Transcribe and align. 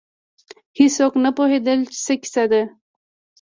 هېڅوک 0.79 1.13
نه 1.23 1.29
پوهېدل 1.37 1.79
چې 1.91 1.97
څه 2.05 2.13
کیسه 2.21 2.43
ده. 2.51 2.61